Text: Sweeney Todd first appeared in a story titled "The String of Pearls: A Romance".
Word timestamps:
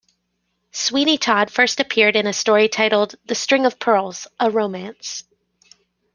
Sweeney 0.71 1.19
Todd 1.19 1.51
first 1.51 1.79
appeared 1.79 2.15
in 2.15 2.25
a 2.25 2.33
story 2.33 2.67
titled 2.67 3.13
"The 3.27 3.35
String 3.35 3.67
of 3.67 3.77
Pearls: 3.77 4.25
A 4.39 4.49
Romance". 4.49 5.25